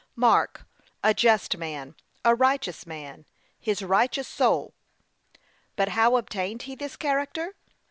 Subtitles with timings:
[0.15, 0.65] Mark,
[1.03, 1.93] 'a just man,'
[2.25, 3.23] 'a righteous man,'
[3.59, 5.37] 'his righteous soul,' &c.
[5.75, 7.53] But how obtained he this character?